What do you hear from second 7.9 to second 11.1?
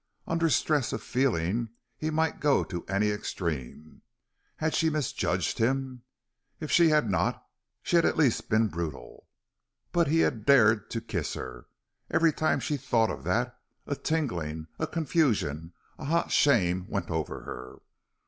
had at least been brutal. But he had dared to